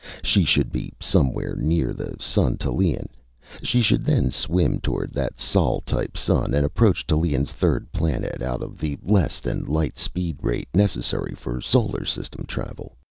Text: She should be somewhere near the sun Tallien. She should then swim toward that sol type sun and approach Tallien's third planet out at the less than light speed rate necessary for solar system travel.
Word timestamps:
She 0.23 0.43
should 0.43 0.71
be 0.71 0.93
somewhere 0.99 1.55
near 1.55 1.93
the 1.93 2.15
sun 2.19 2.57
Tallien. 2.57 3.05
She 3.61 3.83
should 3.83 4.03
then 4.03 4.31
swim 4.31 4.79
toward 4.79 5.11
that 5.13 5.39
sol 5.39 5.79
type 5.81 6.17
sun 6.17 6.55
and 6.55 6.65
approach 6.65 7.05
Tallien's 7.05 7.51
third 7.51 7.91
planet 7.91 8.41
out 8.41 8.63
at 8.63 8.79
the 8.79 8.97
less 9.03 9.39
than 9.39 9.63
light 9.65 9.99
speed 9.99 10.37
rate 10.41 10.69
necessary 10.73 11.35
for 11.35 11.61
solar 11.61 12.03
system 12.03 12.45
travel. 12.47 12.97